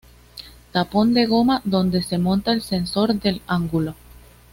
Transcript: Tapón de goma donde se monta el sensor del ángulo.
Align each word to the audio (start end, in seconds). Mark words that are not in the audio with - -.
Tapón 0.71 1.13
de 1.13 1.27
goma 1.27 1.61
donde 1.63 2.01
se 2.01 2.17
monta 2.17 2.51
el 2.53 2.63
sensor 2.63 3.13
del 3.19 3.43
ángulo. 3.45 3.93